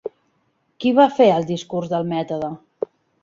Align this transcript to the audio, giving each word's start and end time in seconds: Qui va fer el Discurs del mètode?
Qui 0.85 0.93
va 0.99 1.05
fer 1.17 1.27
el 1.35 1.45
Discurs 1.51 1.93
del 1.93 2.09
mètode? 2.17 2.51